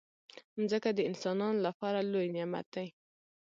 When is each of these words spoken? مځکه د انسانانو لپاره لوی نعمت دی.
مځکه 0.59 0.89
د 0.93 0.99
انسانانو 1.09 1.59
لپاره 1.67 1.99
لوی 2.11 2.27
نعمت 2.35 2.65
دی. 2.75 2.87